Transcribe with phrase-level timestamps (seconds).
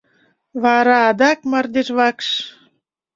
[0.63, 2.29] Вара адак— мардежвакш.